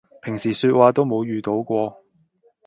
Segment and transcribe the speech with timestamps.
[0.23, 1.95] 平時說話都冇遇到過